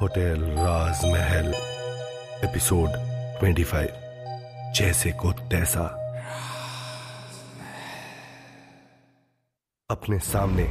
Hotel 0.00 0.40
राजमहल, 0.40 1.54
episode 2.48 2.88
25 3.40 3.88
जैसे 4.74 5.12
को 5.12 5.32
तैसा। 5.32 5.96
अपने 9.90 10.18
सामने 10.18 10.64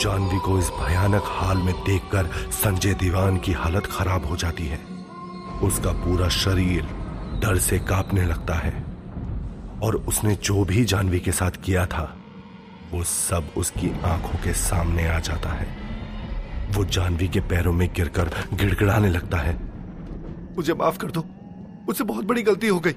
जानवी 0.00 0.38
को 0.38 0.58
इस 0.58 0.70
भयानक 0.70 1.22
हाल 1.26 1.56
में 1.56 1.74
देखकर 1.74 2.50
संजय 2.50 2.94
दीवान 2.94 3.36
की 3.36 3.52
हालत 3.52 3.86
खराब 3.86 4.26
हो 4.26 4.36
जाती 4.36 4.66
है। 4.66 4.78
उसका 5.62 5.92
पूरा 5.92 6.28
शरीर 6.28 6.82
डर 7.42 7.58
से 7.58 7.78
कांपने 7.78 8.22
लगता 8.22 8.54
है। 8.54 8.84
और 9.82 9.96
उसने 9.96 10.34
जो 10.34 10.64
भी 10.64 10.84
जानवी 10.84 11.20
के 11.20 11.32
साथ 11.32 11.50
किया 11.50 11.86
था, 11.86 12.16
वो 12.92 13.04
सब 13.04 13.50
उसकी 13.56 13.90
आँखों 14.04 14.38
के 14.44 14.52
सामने 14.52 15.08
आ 15.08 15.18
जाता 15.18 15.50
है। 15.50 15.85
वो 16.70 16.84
जानवी 16.84 17.28
के 17.28 17.40
पैरों 17.40 17.72
में 17.72 17.88
गिरकर 17.96 18.30
गिड़गिड़ाने 18.54 19.08
लगता 19.10 19.38
है। 19.38 19.54
मुझे 20.56 20.74
माफ़ 20.74 20.98
कर 20.98 21.10
दो। 21.10 21.20
मुझसे 21.86 22.04
बहुत 22.04 22.24
बड़ी 22.24 22.42
गलती 22.42 22.66
हो 22.68 22.80
गई। 22.80 22.94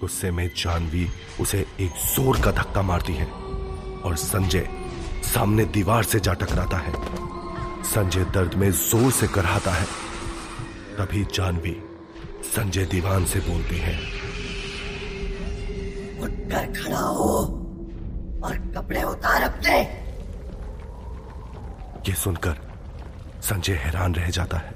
गुस्से 0.00 0.30
में 0.30 0.48
जानवी 0.56 1.06
उसे 1.40 1.58
एक 1.80 1.90
ज़ोर 2.06 2.40
का 2.40 2.50
धक्का 2.52 2.82
मारती 2.82 3.12
है 3.12 3.26
और 4.04 4.16
संजय 4.16 4.68
सामने 5.24 5.64
दीवार 5.74 6.04
से 6.04 6.20
जा 6.20 6.32
टकराता 6.32 6.78
है। 6.78 6.92
संजय 7.84 8.24
दर्द 8.34 8.54
में 8.54 8.70
ज़ोर 8.70 9.10
से 9.12 9.26
कराता 9.28 9.72
है। 9.72 9.86
तभी 10.98 11.24
जानवी 11.34 11.76
संजय 12.46 12.84
दीवान 12.86 13.24
से 13.24 13.40
बोलती 13.40 13.78
है 13.78 13.94
उठकर 16.20 16.72
खड़ा 16.74 17.00
हो 17.00 17.32
और 18.44 18.56
कपड़े 18.76 19.02
उतार 19.02 19.42
अपने। 19.42 20.05
ये 22.08 22.14
सुनकर 22.14 22.56
संजय 23.42 23.74
हैरान 23.74 24.14
रह 24.14 24.28
जाता 24.30 24.58
है 24.58 24.74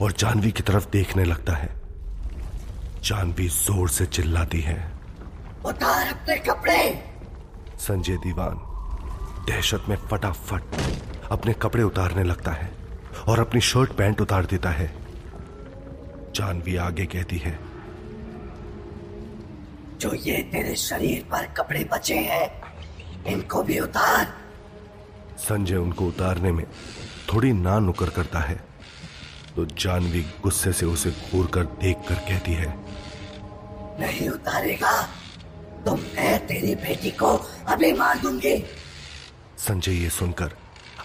और 0.00 0.12
जानवी 0.12 0.50
की 0.50 0.62
तरफ़ 0.62 0.88
देखने 0.90 1.24
लगता 1.24 1.52
है। 1.52 1.68
जानवी 3.04 3.48
ज़ोर 3.48 3.88
से 3.88 4.06
चिल्लाती 4.06 4.60
है। 4.60 4.76
उतार 5.66 6.06
अपने 6.06 6.36
कपड़े। 6.38 6.78
संजय 7.78 8.16
दीवान 8.16 8.58
दहशत 9.48 9.84
में 9.88 9.96
फटाफट 10.10 10.62
अपने 11.30 11.52
कपड़े 11.52 11.82
उतारने 11.82 12.24
लगता 12.24 12.52
है 12.52 12.70
और 13.28 13.40
अपनी 13.40 13.60
शर्ट 13.60 13.92
पैंट 13.92 14.20
उतार 14.20 14.46
देता 14.46 14.70
है। 14.70 14.90
जानवी 16.36 16.76
आगे 16.78 17.06
कहती 17.06 17.38
है 17.38 17.58
जो 20.00 20.14
ये 20.16 20.36
तेरे 20.52 20.74
शरीर 20.76 21.24
पर 21.32 21.46
कपड़े 21.56 21.84
बचे 21.92 22.18
हैं 22.20 22.46
इनको 23.26 23.62
भी 23.62 23.78
उतार। 23.80 24.41
संजय 25.42 25.76
उनको 25.76 26.06
उतारने 26.06 26.52
में 26.52 26.64
थोड़ी 27.32 27.52
ना 27.52 27.78
नुकर 27.78 28.10
करता 28.10 28.40
है। 28.40 28.54
तो 29.56 29.64
जानवी 29.64 30.20
गुस्से 30.42 30.72
से 30.72 30.86
उसे 30.86 31.10
घूर 31.10 31.46
कर 31.46 31.64
देख 31.80 31.96
कर 32.08 32.14
कहती 32.28 32.52
है 32.52 32.74
नहीं 34.00 34.28
उतारेगा। 34.28 34.92
तो 35.86 35.94
मैं 35.96 36.46
तेरी 36.46 36.74
बेटी 36.74 37.10
को 37.10 37.30
अभी 37.68 37.92
मार 37.92 38.18
दूँगी। 38.18 38.56
संजय 39.58 39.92
ये 39.92 40.10
सुनकर 40.10 40.52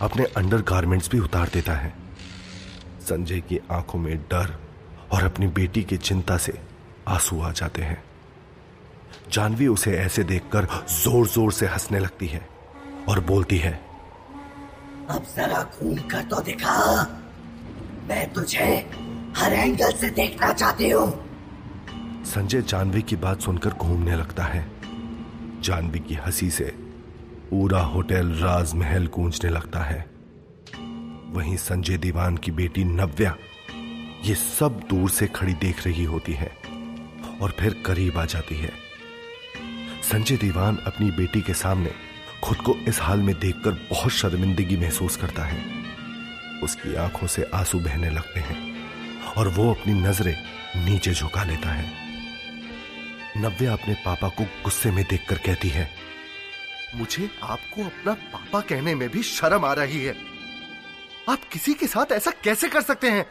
अपने 0.02 0.23
अंडर 0.38 0.61
गारमेंट्स 0.61 1.09
भी 1.09 1.19
उतार 1.19 1.49
देता 1.53 1.73
है। 1.73 1.93
संजय 3.02 3.39
की 3.39 3.59
आँखों 3.71 3.99
में 3.99 4.17
डर 4.31 4.53
और 5.11 5.23
अपनी 5.23 5.47
बेटी 5.47 5.83
की 5.83 5.97
चिंता 5.97 6.38
से 6.38 6.53
आँसू 7.08 7.41
आ 7.41 7.52
जाते 7.52 7.81
हैं। 7.81 8.03
जानवी 9.31 9.67
उसे 9.67 9.97
ऐसे 9.97 10.23
देखकर 10.23 10.67
ज़ोर 10.91 11.27
ज़ोर 11.27 11.52
से 11.52 11.67
हंसने 11.67 11.99
लगती 11.99 12.27
है 12.27 12.47
और 13.09 13.19
बोलती 13.23 13.58
है 13.58 13.80
अब 15.09 15.23
जरा 15.36 15.61
घूम 15.63 15.97
कर 15.97 16.22
तो 16.22 16.41
दिखा। 16.41 17.03
मैं 18.09 18.33
तुझे 18.33 18.66
हर 19.38 19.53
एंगल 19.53 19.91
से 19.91 20.09
देखना 20.09 20.52
चाहती 20.53 20.89
हूँ। 20.89 21.08
संजय 22.26 22.61
जानवी 22.61 23.02
की 23.02 23.15
बात 23.15 23.42
सुनकर 23.42 23.70
घूमने 23.70 24.15
लगता 24.15 24.43
है। 24.43 24.65
जानवी 25.61 25.99
की 25.99 26.15
हँसी 26.15 26.49
से 26.49 26.64
पूरा 27.49 27.81
होटल 27.81 28.31
राजमहल 28.33 29.08
गूंजने 29.08 29.49
लगता 29.49 29.80
है। 29.80 29.99
वहीं 31.33 31.55
संजय 31.58 31.98
दीवान 31.98 32.37
की 32.37 32.52
बेटी 32.52 32.83
नव्या 32.83 33.36
ये 34.26 34.36
सब 34.36 34.80
दूर 34.89 35.10
से 35.10 35.27
खड़ी 35.27 35.54
देख 35.54 35.86
रही 35.87 36.04
होती 36.04 36.33
है 36.33 36.52
और 37.42 37.52
फिर 37.52 37.83
करीब 37.86 38.17
आ 38.17 38.26
जाती 38.26 38.55
है। 38.55 38.71
संजय 40.11 40.37
दीवान 40.37 40.77
अपनी 40.87 41.11
बेटी 41.11 41.42
के 41.42 41.54
सामने 41.54 41.92
खुद 42.43 42.58
को 42.58 42.75
इस 42.87 43.02
हाल 43.02 43.20
में 43.20 43.39
देखकर 43.39 43.71
बहुत 43.89 44.11
शर्मिंदगी 44.11 44.77
महसूस 44.77 45.15
करता 45.17 45.43
है। 45.43 45.58
उसकी 46.64 46.95
आँखों 46.95 47.27
से 47.27 47.43
आँसू 47.53 47.80
बहने 47.80 48.09
लगते 48.09 48.39
हैं 48.39 48.58
और 49.33 49.48
वो 49.48 49.70
अपनी 49.71 49.93
नज़रें 49.93 50.36
नीचे 50.86 51.14
झुका 51.14 51.43
लेता 51.43 51.70
है। 51.70 51.86
नव्या 53.37 53.73
अपने 53.73 53.93
पापा 53.93 54.27
को 54.27 54.43
गुस्से 54.43 54.92
में 54.92 55.03
देखकर 55.09 55.37
कहती 55.37 55.70
है, 55.70 55.89
मुझे 56.95 57.30
आपको 57.43 57.83
अपना 57.83 58.14
पापा 58.14 58.59
कहने 58.61 58.95
में 58.95 59.09
भी 59.09 59.23
शर्म 59.23 59.65
आ 59.65 59.73
रही 59.73 60.04
है। 60.05 60.15
आप 61.30 61.39
किसी 61.52 61.73
के 61.73 61.87
साथ 61.87 62.11
ऐसा 62.11 62.31
कैसे 62.43 62.67
कर 62.67 62.81
सकते 62.81 63.09
हैं? 63.09 63.25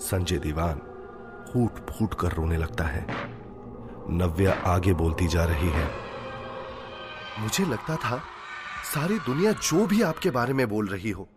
संजय 0.00 0.38
दीवान 0.38 0.78
फूट 1.52 1.90
फूट 1.90 2.14
कर 2.14 2.32
रोने 2.32 2.56
लगता 2.56 2.84
है। 2.84 3.06
नव्या 4.10 4.52
आगे 4.66 4.92
बोलती 4.92 5.26
जा 5.28 5.44
रही 5.44 5.68
है 5.68 6.09
मुझे 7.40 7.64
लगता 7.64 7.96
था, 7.96 8.22
सारी 8.84 9.18
दुनिया 9.18 9.52
जो 9.52 9.86
भी 9.86 10.00
आपके 10.02 10.30
बारे 10.30 10.52
में 10.52 10.68
बोल 10.68 10.86
रही 10.88 11.10
हो, 11.10 11.28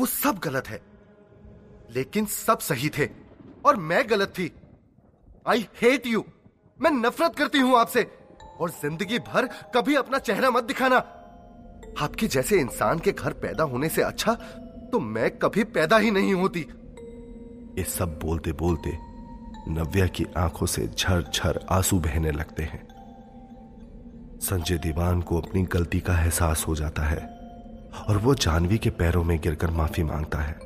वो 0.00 0.06
सब 0.06 0.38
गलत 0.38 0.68
है। 0.68 0.80
लेकिन 1.90 2.26
सब 2.26 2.58
सही 2.60 2.88
थे, 2.88 3.08
और 3.64 3.76
मैं 3.76 4.08
गलत 4.10 4.32
थी। 4.38 4.50
आई 5.46 5.66
हेट 5.82 6.06
यू 6.06 6.24
मैं 6.78 6.90
नफरत 6.90 7.36
करती 7.36 7.58
हूँ 7.58 7.78
आपसे, 7.78 8.06
और 8.60 8.70
ज़िंदगी 8.72 9.18
भर 9.18 9.46
कभी 9.74 9.94
अपना 9.94 10.18
चेहरा 10.18 10.50
मत 10.50 10.64
दिखाना। 10.64 10.96
आपके 12.00 12.26
जैसे 12.26 12.58
इंसान 12.60 12.98
के 12.98 13.12
घर 13.12 13.32
पैदा 13.42 13.64
होने 13.64 13.88
से 13.88 14.02
अच्छा 14.02 14.34
तो 14.92 15.00
मैं 15.00 15.30
कभी 15.38 15.64
पैदा 15.66 15.98
ही 15.98 16.10
नहीं 16.10 16.34
होती। 16.34 16.60
ये 17.78 17.84
सब 17.84 18.18
बोलते 18.18 18.52
बोलते 18.52 18.96
नव्या 19.68 20.06
की 20.06 20.24
आँखों 20.36 20.66
से 20.66 20.86
झर 20.88 21.22
झर 21.34 21.60
आँसू 21.70 21.98
बहने 22.00 22.30
लगते 22.30 22.62
हैं। 22.62 22.86
संजय 24.40 24.78
दीवान 24.78 25.20
को 25.20 25.40
अपनी 25.40 25.62
गलती 25.62 26.00
का 26.00 26.12
एहसास 26.20 26.64
हो 26.68 26.74
जाता 26.74 27.02
है 27.02 27.18
और 28.08 28.16
वो 28.16 28.34
जानवी 28.34 28.78
के 28.78 28.90
पैरों 28.90 29.22
में 29.24 29.38
गिरकर 29.40 29.70
माफ़ी 29.70 30.02
माँगता 30.02 30.38
है। 30.38 30.58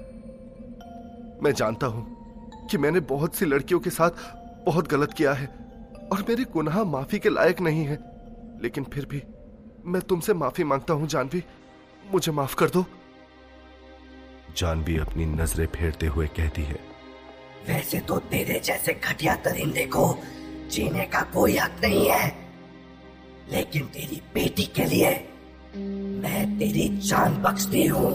मैं 1.42 1.52
जानता 1.52 1.86
हूँ 1.86 2.68
कि 2.70 2.78
मैंने 2.78 3.00
बहुत 3.00 3.34
सी 3.34 3.46
लड़कियों 3.46 3.80
के 3.80 3.90
साथ 3.90 4.10
बहुत 4.66 4.88
गलत 4.88 5.12
किया 5.12 5.32
है 5.32 5.46
और 6.12 6.24
मेरे 6.28 6.44
गुनाह 6.44 6.82
माफ़ी 6.84 7.18
के 7.18 7.28
लायक 7.28 7.60
नहीं 7.60 7.84
है। 7.84 7.98
लेकिन 8.62 8.84
फिर 8.84 9.06
भी 9.06 9.22
मैं 9.86 10.02
तुमसे 10.02 10.34
माफ़ी 10.34 10.64
माँगता 10.64 10.94
हूँ, 10.94 11.06
जानवी। 11.06 11.42
मुझे 12.04 12.32
माफ़ 12.32 12.54
कर 12.56 12.70
दो। 12.70 12.84
जानवी 14.56 14.96
अपनी 14.98 15.26
नज़रें 15.26 15.66
फेरते 15.66 16.06
हुए 16.06 16.26
कहती 16.26 16.62
है, 16.62 16.78
वैसे 17.68 18.00
तो 18.00 18.18
तेरे 18.30 18.60
जैसे 18.60 18.92
घटिया 18.94 19.34
दरिंदे 19.44 19.84
को 19.86 20.06
जीने 20.70 21.04
का 21.06 21.22
कोई 21.34 21.56
हक 21.56 21.80
नहीं 21.82 22.06
है। 22.08 22.43
लेकिन 23.52 23.86
तेरी 23.86 24.20
बेटी 24.34 24.64
के 24.76 24.84
लिए 24.84 25.10
मैं 25.76 26.58
तेरी 26.58 26.88
जान 27.00 27.36
बख्शती 27.42 27.84
हूँ। 27.86 28.10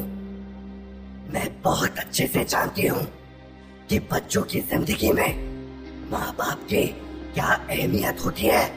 मैं 1.34 1.48
बहुत 1.62 1.98
अच्छे 2.00 2.28
से 2.28 2.44
जानती 2.46 2.88
हूँ 2.88 3.06
कि 3.90 4.00
बच्चों 4.12 4.42
की 4.44 4.60
ज़िंदगी 4.62 5.12
में 5.12 5.32
माँ 6.12 6.32
बाप 6.38 6.64
की 6.64 6.84
क्या 7.34 7.48
अहमियत 7.70 8.26
होती 8.26 8.48
है। 8.48 8.68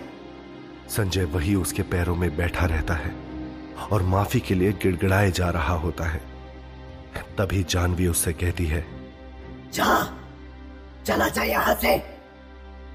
संजय 0.89 1.25
वही 1.27 1.55
उसके 1.55 1.83
पैरों 1.85 2.17
में 2.17 2.37
बैठा 2.37 2.67
रहता 2.67 2.95
है 2.95 3.15
और 3.91 4.03
माफ़ी 4.05 4.41
के 4.41 4.55
लिए 4.55 4.73
गिड़गिड़ाए 4.73 5.31
जा 5.31 5.49
रहा 5.51 5.75
होता 5.77 6.05
है। 6.05 6.21
तभी 7.39 7.63
जानवी 7.69 8.07
उससे 8.07 8.33
कहती 8.35 8.67
है 8.67 8.85
जा 9.75 9.95
चला 11.07 11.29
जा 11.29 11.43
यहाँ 11.43 11.75
से। 11.75 11.95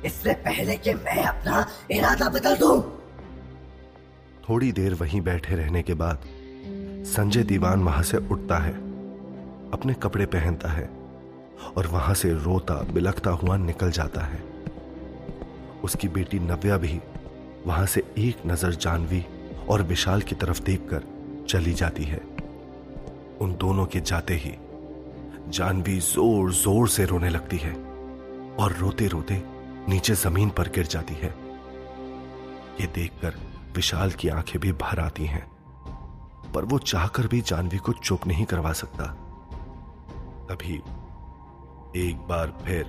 इससे 0.05 0.33
पहले 0.45 0.75
कि 0.77 0.93
मैं 0.95 1.23
अपना 1.23 1.65
इरादा 1.91 2.29
बदल 2.29 2.55
दूँ। 2.55 2.96
थोड़ी 4.49 4.71
देर 4.71 4.93
वहीं 4.93 5.19
बैठे 5.21 5.55
रहने 5.55 5.81
के 5.83 5.93
बाद, 5.93 6.21
संजय 7.07 7.43
दीवान 7.43 7.81
वहाँ 7.83 8.03
से 8.03 8.17
उठता 8.17 8.57
है, 8.57 8.73
अपने 9.73 9.93
कपड़े 9.93 10.25
पहनता 10.25 10.69
है, 10.69 10.89
और 11.77 11.87
वहाँ 11.87 12.13
से 12.13 12.31
रोता, 12.33 12.75
बिलखता 12.93 13.29
हुआ 13.31 13.57
निकल 13.57 13.91
जाता 13.91 14.21
है। 14.21 14.39
उसकी 15.83 16.07
बेटी 16.07 16.39
नव्या 16.39 16.77
भी 16.77 16.99
वहाँ 17.65 17.85
से 17.85 18.03
एक 18.17 18.45
नज़र 18.47 18.73
जानवी 18.75 19.23
और 19.69 19.81
विशाल 19.81 20.21
की 20.21 20.35
तरफ़ 20.35 20.63
देखकर 20.63 21.03
चली 21.49 21.73
जाती 21.73 22.03
है। 22.03 22.21
उन 23.41 23.55
दोनों 23.59 23.85
के 23.85 23.99
जाते 24.01 24.35
ही 24.35 24.53
जानवी 25.49 25.99
ज़ोर 26.01 26.51
ज़ोर 26.53 26.87
से 26.89 27.05
रोने 27.05 27.29
लगती 27.29 27.57
है 27.57 27.73
और 28.59 28.75
रोते 28.79 29.07
रोते 29.07 29.41
नीचे 29.89 30.15
ज़मीन 30.15 30.49
पर 30.49 30.69
गिर 30.75 30.85
जाती 30.85 31.13
है। 31.13 31.33
ये 32.81 32.87
देखकर 32.95 33.35
विशाल 33.77 34.11
की 34.11 34.29
आँखें 34.29 34.59
भी 34.61 34.71
भर 34.73 34.99
आती 34.99 35.25
हैं, 35.25 35.45
पर 36.53 36.65
वो 36.65 36.77
चाहकर 36.79 37.27
भी 37.27 37.41
जानवी 37.41 37.77
को 37.77 37.93
चुप 37.93 38.27
नहीं 38.27 38.45
करवा 38.45 38.71
सकता। 38.73 39.05
तभी 40.49 40.75
एक 42.01 42.27
बार 42.29 42.53
फिर 42.65 42.85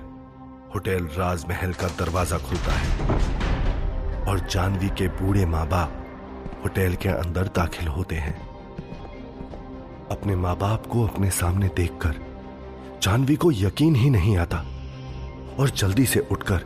होटल 0.74 1.06
राजमहल 1.12 1.72
का 1.72 1.88
दरवाज़ा 1.98 2.38
खुलता 2.38 2.72
है 2.72 4.24
और 4.24 4.46
जानवी 4.50 4.88
के 4.88 5.08
बूढ़े 5.20 5.46
माँ 5.46 5.66
बाप 5.68 6.04
होटल 6.64 6.94
के 6.94 7.08
अंदर 7.08 7.48
दाखिल 7.56 7.88
होते 7.88 8.16
हैं। 8.16 8.36
अपने 10.10 10.36
माँ 10.36 10.56
बाप 10.56 10.86
को 10.86 11.06
अपने 11.06 11.30
सामने 11.30 11.68
देखकर 11.76 12.20
जानवी 13.02 13.36
को 13.36 13.52
यकीन 13.52 13.94
ही 13.94 14.10
नहीं 14.10 14.36
आता 14.36 14.64
और 15.58 15.70
जल्दी 15.70 16.06
से 16.06 16.20
उठकर 16.32 16.64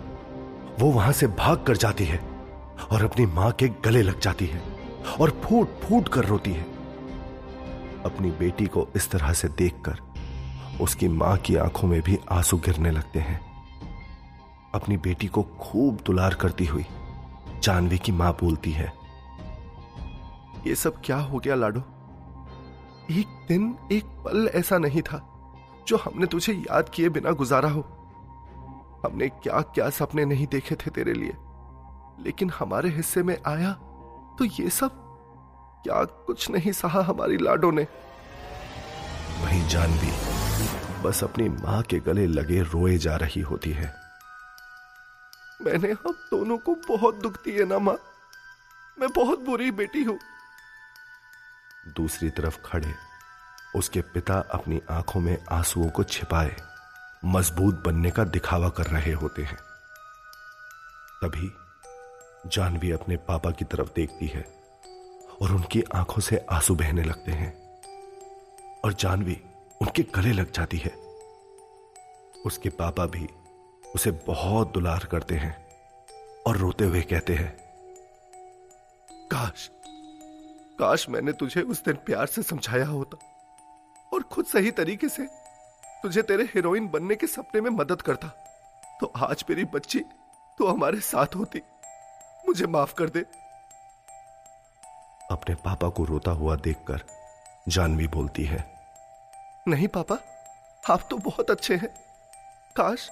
वो 0.81 0.91
वहाँ 0.91 1.13
से 1.13 1.27
भाग 1.27 1.65
कर 1.67 1.77
जाती 1.77 2.05
है। 2.05 2.32
और 2.91 3.05
अपनी 3.05 3.27
माँ 3.27 3.51
के 3.53 3.69
गले 3.85 4.03
लग 4.03 4.21
जाती 4.21 4.47
है 4.47 4.63
और 5.21 5.31
फूट 5.45 5.81
फूट 5.81 6.09
कर 6.09 6.25
रोती 6.25 6.53
है। 6.53 6.67
अपनी 8.05 8.31
बेटी 8.31 8.67
को 8.67 8.87
इस 8.97 9.11
तरह 9.11 9.33
से 9.33 9.49
देखकर 9.49 10.01
उसकी 10.81 11.09
माँ 11.09 11.37
की 11.37 11.57
आँखों 11.57 11.89
में 11.89 12.01
भी 12.03 12.19
आँसू 12.31 12.57
गिरने 12.57 12.91
लगते 12.91 13.21
हैं। 13.21 13.41
अपनी 14.75 14.97
बेटी 14.97 15.27
को 15.27 15.43
खूब 15.61 15.99
दुलार 16.07 16.35
करती 16.35 16.67
हुई 16.67 16.85
जानवी 17.63 17.99
की 17.99 18.13
माँ 18.13 18.33
बोलती 18.41 18.71
है, 18.71 18.93
ये 20.67 20.75
सब 20.75 21.01
क्या 21.05 21.17
हो 21.17 21.39
गया 21.39 21.55
लाडो? 21.55 21.81
एक 23.11 23.27
दिन 23.49 23.75
एक 23.93 24.05
पल 24.25 24.49
ऐसा 24.55 24.79
नहीं 24.79 25.03
था 25.03 25.19
जो 25.89 25.97
हमने 25.97 26.27
तुझे 26.27 26.53
याद 26.53 26.89
किए 26.89 27.09
बिना 27.09 27.31
गुजारा 27.33 27.69
हो। 27.69 27.81
हमने 29.05 29.29
क्या 29.29 29.61
क्या 29.75 29.89
सपने 29.91 30.25
नहीं 30.25 30.47
देखे 30.47 30.75
थे 30.75 30.91
तेरे 30.91 31.13
लिए? 31.13 31.33
लेकिन 32.21 32.51
हमारे 32.51 32.89
हिस्से 32.89 33.23
में 33.23 33.37
आया 33.47 33.73
तो 34.39 34.45
ये 34.45 34.71
सब 34.71 35.01
क्या 35.85 36.03
कुछ 36.27 36.51
नहीं 36.51 36.73
सहा 36.73 37.03
हमारी 37.03 37.37
लाडो 37.37 37.71
ने। 37.71 37.87
वही 39.43 39.61
जानवी 39.69 40.13
बस 41.03 41.23
अपनी 41.25 41.49
माँ 41.49 41.83
के 41.83 41.99
गले 42.01 42.27
लगे 42.27 42.61
रोए 42.63 42.97
जा 42.99 43.17
रही 43.17 43.41
होती 43.41 43.71
है। 43.71 43.95
मैंने 45.63 45.91
हम 45.93 46.13
दोनों 46.31 46.59
को 46.59 46.75
बहुत 46.89 47.15
दुख 47.15 47.37
दिए 47.45 47.65
ना 47.65 47.79
माँ। 47.79 47.97
मैं 48.99 49.09
बहुत 49.13 49.41
बुरी 49.41 49.71
बेटी 49.71 50.03
हूँ। 50.05 50.19
दूसरी 51.97 52.31
तरफ़ 52.31 52.59
खड़े 52.65 52.95
उसके 53.77 54.01
पिता 54.15 54.39
अपनी 54.51 54.81
आँखों 54.91 55.21
में 55.21 55.37
आंसुओं 55.53 55.89
को 55.91 56.05
छिपाए 56.05 56.57
मज़बूत 57.25 57.83
बनने 57.87 58.11
का 58.11 58.25
दिखावा 58.25 58.69
कर 58.69 58.87
रहे 58.87 59.13
होते 59.13 59.43
हैं। 59.43 59.59
तभी 61.23 61.53
जानवी 62.47 62.91
अपने 62.91 63.17
पापा 63.17 63.51
की 63.51 63.65
तरफ़ 63.65 63.89
देखती 63.97 64.27
है 64.27 64.45
और 65.43 65.53
उनकी 65.53 65.83
आँखों 65.95 66.23
से 66.23 66.47
आँसू 66.51 66.75
बहने 66.75 67.03
लगते 67.03 67.33
हैं 67.33 67.53
और 68.85 68.93
जानवी 68.93 69.41
उनके 69.83 70.03
गले 70.15 70.33
लग 70.33 70.53
जाती 70.53 70.79
है। 70.79 70.91
उसके 72.47 72.69
पापा 72.69 73.07
भी 73.07 73.29
उसे 73.95 74.11
बहुत 74.27 74.73
दुलार 74.73 75.05
करते 75.05 75.35
हैं 75.35 75.57
और 76.47 76.57
रोते 76.57 76.85
हुए 76.85 77.03
कहते 77.03 77.35
हैं, 77.35 77.57
काश 79.31 79.71
काश 80.79 81.09
मैंने 81.09 81.33
तुझे 81.33 81.61
उस 81.63 81.85
दिन 81.85 81.95
प्यार 81.97 82.27
से 82.27 82.43
समझाया 82.43 82.87
होता 82.87 83.19
और 84.13 84.23
खुद 84.23 84.47
सही 84.47 84.71
तरीके 84.71 85.09
से 85.09 85.27
तुझे 86.03 86.23
तेरे 86.23 86.45
हीरोइन 86.45 86.89
बनने 86.89 87.15
के 87.15 87.27
सपने 87.27 87.61
में 87.61 87.71
मदद 87.71 88.03
करता 88.03 88.29
तो 89.01 89.13
आज 89.17 89.45
मेरी 89.51 89.65
बच्ची 89.65 90.01
तो 90.59 90.67
हमारे 90.67 91.01
साथ 91.01 91.37
होती। 91.37 91.61
मुझे 92.53 92.67
माफ़ 92.69 92.93
कर 92.95 93.09
दे। 93.09 93.21
अपने 95.31 95.55
पापा 95.65 95.89
को 95.89 96.05
रोता 96.05 96.31
हुआ 96.31 96.57
देखकर 96.59 97.03
जानवी 97.69 98.07
बोलती 98.09 98.45
है 98.45 98.59
नहीं 99.69 99.89
पापा 99.89 100.19
आप 100.85 101.07
तो 101.11 101.17
बहुत 101.21 101.51
अच्छे 101.51 101.77
हैं। 101.77 101.89
काश 102.77 103.09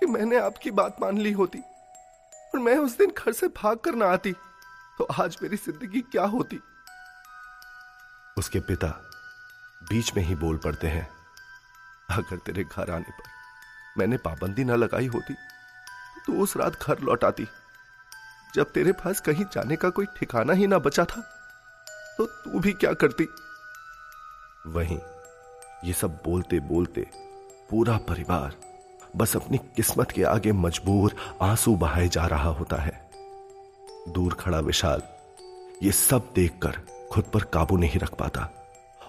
कि 0.00 0.06
मैंने 0.06 0.36
आपकी 0.38 0.70
बात 0.72 0.96
मान 1.00 1.18
ली 1.18 1.32
होती 1.32 1.58
और 1.58 2.60
मैं 2.60 2.76
उस 2.78 2.98
दिन 2.98 3.12
घर 3.18 3.32
से 3.32 3.48
भाग 3.56 3.78
कर 3.78 3.94
ना 3.94 4.10
आती 4.12 4.32
तो 4.98 5.04
आज 5.14 5.38
मेरी 5.42 5.56
ज़िंदगी 5.56 6.00
क्या 6.02 6.24
होती? 6.26 6.60
उसके 8.36 8.60
पिता 8.62 8.94
बीच 9.82 10.16
में 10.16 10.22
ही 10.24 10.34
बोल 10.36 10.56
पड़ते 10.64 10.88
हैं 10.88 11.08
अगर 12.10 12.36
तेरे 12.46 12.64
घर 12.64 12.90
आने 12.90 13.10
पर 13.10 13.34
मैंने 13.98 14.16
पाबंदी 14.24 14.64
ना 14.64 14.76
लगाई 14.76 15.06
होती 15.08 15.34
तो 16.26 16.40
उस 16.42 16.56
रात 16.56 16.82
घर 16.82 17.00
लौट 17.00 17.24
आती। 17.24 17.46
जब 18.56 18.70
तेरे 18.72 18.92
पास 18.92 19.20
कहीं 19.20 19.44
जाने 19.44 19.76
का 19.76 19.88
कोई 19.90 20.06
ठिकाना 20.16 20.52
ही 20.52 20.66
ना 20.66 20.78
बचा 20.78 21.04
था 21.04 21.20
तो 22.18 22.26
तू 22.26 22.60
भी 22.60 22.72
क्या 22.72 22.92
करती? 22.92 23.24
वहीं, 24.66 24.98
ये 25.84 25.92
सब 25.92 26.18
बोलते 26.24 26.60
बोलते 26.60 27.06
पूरा 27.70 27.96
परिवार, 27.98 28.54
बस 29.16 29.36
अपनी 29.36 29.58
किस्मत 29.76 30.10
के 30.10 30.22
आगे 30.24 30.52
मजबूर 30.52 31.14
आँसू 31.42 31.74
बहाए 31.76 32.08
जा 32.08 32.26
रहा 32.26 32.48
होता 32.50 32.76
है। 32.76 33.10
दूर 34.08 34.34
खड़ा 34.34 34.60
विशाल, 34.60 35.02
ये 35.82 35.92
सब 35.92 36.30
देखकर 36.34 36.80
खुद 37.12 37.24
पर 37.24 37.42
काबू 37.44 37.76
नहीं 37.76 38.00
रख 38.00 38.14
पाता 38.14 38.48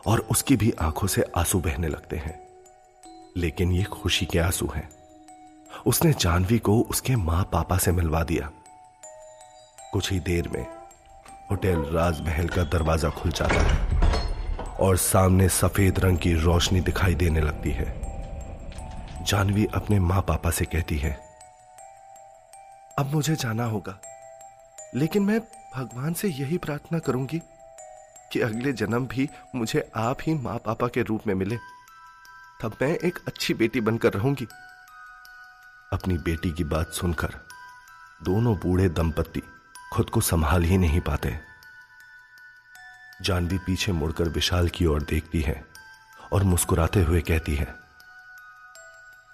और 0.05 0.19
उसकी 0.31 0.55
भी 0.55 0.73
आँखों 0.81 1.07
से 1.07 1.23
आँसू 1.37 1.59
बहने 1.59 1.87
लगते 1.87 2.17
हैं। 2.17 2.39
लेकिन 3.37 3.71
ये 3.71 3.83
खुशी 3.83 4.25
के 4.25 4.39
आँसू 4.39 4.69
हैं। 4.75 4.89
उसने 5.85 6.13
जानवी 6.13 6.59
को 6.59 6.79
उसके 6.81 7.15
माँ 7.15 7.43
पापा 7.43 7.77
से 7.77 7.91
मिलवा 7.91 8.23
दिया। 8.23 8.51
कुछ 9.93 10.11
ही 10.11 10.19
देर 10.21 10.47
में 10.49 10.65
होटल 11.49 11.83
राजमहल 11.93 12.47
का 12.47 12.63
दरवाज़ा 12.63 13.09
खुल 13.09 13.31
जाता 13.31 13.61
है 13.61 14.75
और 14.77 14.97
सामने 14.97 15.47
सफ़ेद 15.49 15.99
रंग 15.99 16.17
की 16.17 16.33
रोशनी 16.35 16.81
दिखाई 16.81 17.15
देने 17.15 17.41
लगती 17.41 17.71
है। 17.71 17.85
जानवी 19.23 19.65
अपने 19.75 19.99
माँ 19.99 20.21
पापा 20.21 20.51
से 20.51 20.65
कहती 20.65 20.97
है, 20.97 21.11
अब 22.97 23.13
मुझे 23.13 23.35
जाना 23.35 23.65
होगा, 23.65 23.99
लेकिन 24.95 25.23
मैं 25.23 25.39
भगवान 25.75 26.13
से 26.13 26.27
यही 26.29 26.57
प्रार्थना 26.57 26.99
करूँगी 26.99 27.41
कि 28.31 28.39
अगले 28.41 28.73
जन्म 28.73 29.07
भी 29.07 29.29
मुझे 29.55 29.89
आप 29.95 30.17
ही 30.21 30.33
माँ 30.35 30.57
पापा 30.57 30.87
के 30.87 31.01
रूप 31.01 31.27
में 31.27 31.35
मिले। 31.35 31.57
तब 32.61 32.77
मैं 32.81 32.95
एक 32.97 33.19
अच्छी 33.27 33.53
बेटी 33.53 33.81
बनकर 33.81 34.13
रहूँगी। 34.13 34.47
अपनी 35.93 36.17
बेटी 36.19 36.51
की 36.51 36.63
बात 36.65 36.91
सुनकर 36.93 37.39
दोनों 38.23 38.55
बूढ़े 38.57 38.89
दंपत्ति 38.91 39.41
खुद 39.93 40.09
को 40.09 40.21
संभाल 40.21 40.63
ही 40.63 40.77
नहीं 40.77 40.99
पाते। 41.01 41.33
जानवी 43.21 43.57
पीछे 43.57 43.91
मुड़कर 43.91 44.29
विशाल 44.29 44.69
की 44.69 44.85
ओर 44.85 45.03
देखती 45.03 45.41
है 45.41 45.63
और 46.33 46.43
मुस्कुराते 46.43 47.01
हुए 47.01 47.21
कहती 47.21 47.55
है, 47.55 47.65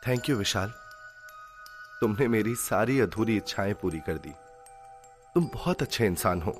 थैंक 0.07 0.29
यू 0.29 0.35
विशाल। 0.35 0.73
तुमने 2.01 2.27
मेरी 2.27 2.55
सारी 2.55 2.99
अधूरी 2.99 3.37
इच्छाएँ 3.37 3.73
पूरी 3.73 3.99
कर 3.99 4.13
दी। 4.13 4.33
तुम 5.35 5.49
बहुत 5.53 5.81
अच्छे 5.81 6.05
इंसान 6.05 6.41
हो। 6.41 6.51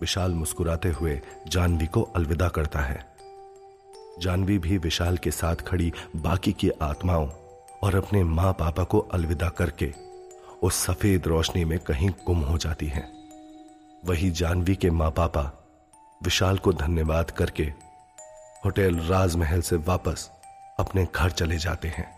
विशाल 0.00 0.34
मुस्कुराते 0.34 0.88
हुए 0.88 1.20
जानवी 1.48 1.86
को 1.86 2.02
अलविदा 2.02 2.48
करता 2.48 2.80
है। 2.80 3.08
जानवी 4.20 4.58
भी 4.58 4.78
विशाल 4.78 5.16
के 5.16 5.30
साथ 5.30 5.56
खड़ी 5.56 5.92
बाकी 6.16 6.52
की 6.52 6.70
आत्माओं 6.82 7.28
और 7.82 7.94
अपने 7.94 8.24
माँ 8.24 8.52
पापा 8.52 8.84
को 8.84 8.98
अलविदा 8.98 9.48
करके 9.48 9.92
उस 10.62 10.82
सफ़ेद 10.86 11.26
रोशनी 11.26 11.64
में 11.64 11.78
कहीं 11.78 12.10
गुम 12.26 12.40
हो 12.40 12.56
जाती 12.58 12.86
है। 12.86 13.08
वही 14.02 14.30
जानवी 14.30 14.74
के 14.76 14.90
माँ 14.90 15.10
पापा 15.10 15.50
विशाल 16.20 16.58
को 16.58 16.72
धन्यवाद 16.72 17.30
करके 17.30 17.64
होटल 18.64 18.98
राजमहल 19.00 19.62
से 19.62 19.76
वापस 19.76 20.30
अपने 20.78 21.06
घर 21.06 21.30
चले 21.30 21.56
जाते 21.56 21.88
हैं। 21.88 22.08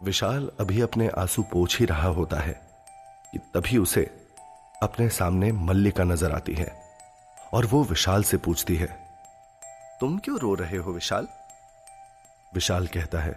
विशाल 0.00 0.50
अभी 0.60 0.80
अपने 0.80 1.08
आँसू 1.18 1.42
पोछ 1.42 1.78
ही 1.80 1.86
रहा 1.86 2.08
होता 2.10 2.40
है 2.40 2.60
कि 3.32 3.38
तभी 3.54 3.78
उसे 3.78 4.02
अपने 4.82 5.08
सामने 5.10 5.52
मल्लिका 5.52 6.04
नज़र 6.04 6.32
आती 6.32 6.54
है 6.54 6.72
और 7.54 7.66
वो 7.66 7.82
विशाल 7.84 8.22
से 8.22 8.36
पूछती 8.36 8.76
है, 8.76 8.86
तुम 10.00 10.18
क्यों 10.18 10.38
रो 10.38 10.54
रहे 10.54 10.76
हो 10.76 10.92
विशाल? 10.92 11.28
विशाल 12.52 12.86
कहता 12.86 13.20
है 13.20 13.34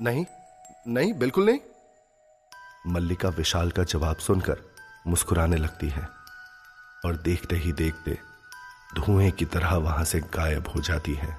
नहीं 0.00 0.24
नहीं, 0.86 1.12
बिल्कुल 1.14 1.46
नहीं। 1.46 1.58
मल्लिका 2.86 3.28
विशाल 3.28 3.70
का 3.70 3.82
जवाब 3.82 4.16
सुनकर 4.16 4.56
मुस्कुराने 5.06 5.56
लगती 5.56 5.88
है 5.88 6.08
और 7.06 7.16
देखते 7.16 7.56
ही 7.56 7.72
देखते 7.72 8.18
धुएँ 8.96 9.30
की 9.30 9.44
तरह 9.44 9.74
वहाँ 9.74 10.04
से 10.04 10.20
गायब 10.20 10.68
हो 10.68 10.80
जाती 10.80 11.14
है। 11.14 11.38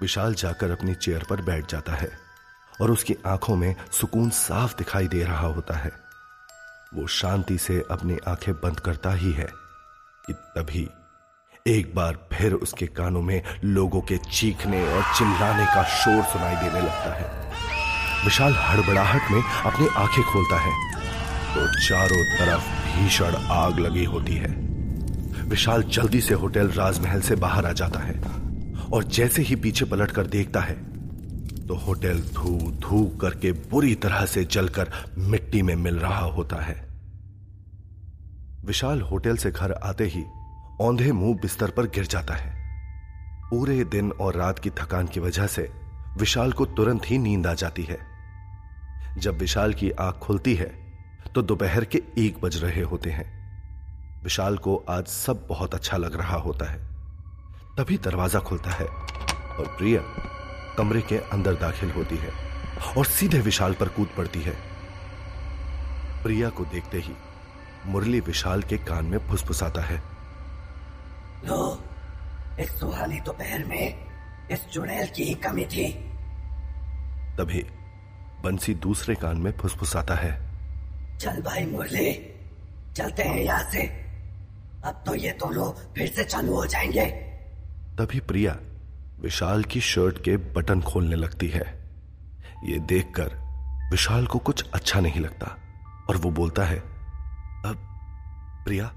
विशाल 0.00 0.34
जाकर 0.34 0.70
अपनी 0.70 0.94
चेयर 0.94 1.24
पर 1.30 1.42
बैठ 1.42 1.70
जाता 1.70 1.92
है 1.92 2.10
और 2.80 2.90
उसकी 2.90 3.16
आँखों 3.26 3.56
में 3.56 3.74
सुकून 3.92 4.30
साफ़ 4.30 4.76
दिखाई 4.76 5.08
दे 5.08 5.22
रहा 5.24 5.46
होता 5.46 5.76
है। 5.76 5.92
वो 6.94 7.06
शांति 7.06 7.58
से 7.58 7.84
अपनी 7.90 8.18
आँखें 8.28 8.54
बंद 8.54 8.80
करता 8.80 9.12
ही 9.12 9.32
है 9.32 9.48
कि 10.26 10.32
तभी 10.32 10.88
एक 11.66 11.94
बार 11.94 12.28
फिर 12.32 12.52
उसके 12.52 12.86
कानों 12.86 13.22
में 13.22 13.60
लोगों 13.64 14.00
के 14.00 14.18
चीखने 14.18 14.96
और 14.96 15.02
चिल्लाने 15.02 15.66
का 15.66 15.82
शोर 15.82 16.22
सुनाई 16.24 16.56
देने 16.56 16.80
लगता 16.80 17.14
है। 17.14 17.45
विशाल 18.26 18.54
हड़बड़ाहट 18.58 19.30
में 19.30 19.42
अपनी 19.64 19.86
आँखें 19.96 20.22
खोलता 20.24 20.56
है। 20.60 20.70
तो 21.54 21.66
चारों 21.80 22.22
तरफ़ 22.30 22.70
भीषण 22.86 23.34
आग 23.52 23.78
लगी 23.78 24.04
होती 24.04 24.34
है। 24.34 24.48
विशाल 25.48 25.82
जल्दी 25.88 26.20
से 26.20 26.34
होटल 26.34 26.70
राजमहल 26.70 27.20
से 27.20 27.36
बाहर 27.36 27.66
आ 27.66 27.72
जाता 27.72 28.00
है 28.00 28.14
और 28.92 29.04
जैसे 29.08 29.42
ही 29.42 29.56
पीछे 29.56 29.84
पलट 29.84 30.10
कर 30.10 30.26
देखता 30.26 30.60
है 30.60 30.74
तो 31.66 31.74
होटल 31.76 32.20
धू 32.34 32.56
धू 32.80 33.04
करके 33.20 33.52
बुरी 33.70 33.94
तरह 33.94 34.24
से 34.26 34.44
जलकर 34.46 34.90
मिट्टी 35.18 35.62
में 35.62 35.74
मिल 35.76 35.98
रहा 35.98 36.24
होता 36.30 36.62
है। 36.62 36.74
विशाल 38.64 39.00
होटल 39.02 39.36
से 39.36 39.50
घर 39.50 39.72
आते 39.84 40.06
ही 40.06 40.24
औंधे 40.80 41.12
मुँह 41.12 41.38
बिस्तर 41.42 41.70
पर 41.70 41.86
गिर 41.86 42.06
जाता 42.06 42.34
है। 42.34 42.54
पूरे 43.50 43.82
दिन 43.86 44.10
और 44.10 44.36
रात 44.36 44.58
की 44.58 44.70
थकान 44.72 45.06
की 45.06 45.20
वजह 45.20 45.46
से 45.46 45.68
विशाल 46.18 46.52
को 46.52 46.66
तुरंत 46.66 47.02
ही 47.06 47.18
नींद 47.18 47.46
आ 47.46 47.54
जाती 47.54 47.82
है। 47.82 48.15
जब 49.18 49.38
विशाल 49.38 49.72
की 49.74 49.90
आँख 49.90 50.14
खुलती 50.16 50.54
है 50.54 50.66
तो 51.34 51.42
दोपहर 51.42 51.84
के 51.84 52.02
एक 52.18 52.40
बज 52.40 52.56
रहे 52.62 52.82
होते 52.82 53.10
हैं। 53.10 53.24
विशाल 54.22 54.56
को 54.58 54.76
आज 54.90 55.06
सब 55.06 55.46
बहुत 55.48 55.74
अच्छा 55.74 55.96
लग 55.96 56.16
रहा 56.16 56.36
होता 56.36 56.70
है। 56.70 56.78
तभी 57.76 57.96
दरवाज़ा 57.98 58.40
खुलता 58.40 58.70
है 58.70 58.86
और 58.86 59.74
प्रिया 59.78 60.00
कमरे 60.76 61.00
के 61.02 61.18
अंदर 61.32 61.54
दाखिल 61.54 61.90
होती 61.90 62.16
है 62.16 62.30
और 62.96 63.06
सीधे 63.06 63.40
विशाल 63.40 63.74
पर 63.74 63.88
कूद 63.88 64.08
पड़ती 64.16 64.40
है। 64.42 64.54
प्रिया 66.22 66.48
को 66.50 66.64
देखते 66.64 66.98
ही 66.98 67.12
मुरली 67.86 68.20
विशाल 68.20 68.62
के 68.62 68.78
कान 68.78 69.04
में 69.04 69.18
फुसफुसाता 69.28 69.82
है। 69.82 70.02
लो 71.44 71.58
इस 72.60 72.78
सुहानी 72.80 73.20
दोपहर 73.20 73.64
में 73.64 74.06
इस 74.50 74.66
चुड़ैल 74.66 75.08
की 75.08 75.24
ही 75.24 75.34
कमी 75.40 75.64
थी। 75.66 75.88
तभी 77.38 77.64
बंसी 78.42 78.74
दूसरे 78.74 79.14
कान 79.14 79.36
में 79.36 79.52
फुसफुसाता 79.52 80.14
है। 80.14 80.32
चल 81.18 81.42
भाई 81.42 81.64
मुरली 81.66 82.34
चलते 82.96 83.22
हैं 83.22 83.36
यहाँ 83.36 83.70
से। 83.70 83.82
अब 84.84 85.02
तो 85.06 85.14
ये 85.14 85.30
दोनों 85.30 85.94
फिर 85.94 86.06
से 86.06 86.24
चालू 86.24 86.54
हो 86.54 86.66
जाएँगे। 86.66 87.06
तभी 87.98 88.20
प्रिया 88.20 88.56
विशाल 89.20 89.64
की 89.64 89.80
शर्ट 89.80 90.22
के 90.22 90.36
बटन 90.36 90.82
खोलने 90.82 91.16
लगती 91.16 91.48
है। 91.48 91.90
ये 92.64 92.78
देखकर 92.78 93.34
विशाल 93.90 94.26
को 94.26 94.38
कुछ 94.38 94.70
अच्छा 94.70 95.00
नहीं 95.00 95.20
लगता 95.20 95.46
और 96.10 96.16
वो 96.16 96.30
बोलता 96.30 96.64
है 96.64 96.78
अब 97.66 97.82
प्रिया 98.64 98.92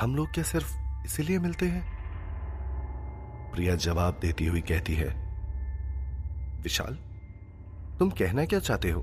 हम 0.00 0.16
लोग 0.16 0.32
क्या 0.32 0.44
सिर्फ़ 0.44 0.76
इसीलिए 1.04 1.38
मिलते 1.38 1.66
हैं? 1.66 2.00
प्रिया 3.52 3.74
जवाब 3.74 4.18
देती 4.22 4.46
हुई 4.46 4.60
कहती 4.60 4.94
है 4.94 5.08
विशाल 6.62 6.98
तुम 8.00 8.10
कहना 8.10 8.44
क्या 8.44 8.58
चाहते 8.58 8.90
हो? 8.90 9.00